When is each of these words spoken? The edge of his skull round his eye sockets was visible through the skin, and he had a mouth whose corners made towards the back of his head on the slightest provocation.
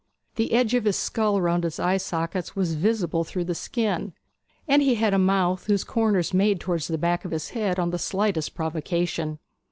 The 0.33 0.53
edge 0.53 0.73
of 0.73 0.85
his 0.85 0.95
skull 0.95 1.39
round 1.39 1.63
his 1.63 1.79
eye 1.79 1.97
sockets 1.97 2.55
was 2.55 2.73
visible 2.73 3.23
through 3.23 3.43
the 3.43 3.53
skin, 3.53 4.13
and 4.67 4.81
he 4.81 4.95
had 4.95 5.13
a 5.13 5.19
mouth 5.19 5.67
whose 5.67 5.83
corners 5.83 6.33
made 6.33 6.59
towards 6.59 6.87
the 6.87 6.97
back 6.97 7.23
of 7.23 7.29
his 7.29 7.51
head 7.51 7.77
on 7.77 7.91
the 7.91 7.99
slightest 7.99 8.55
provocation. 8.55 9.37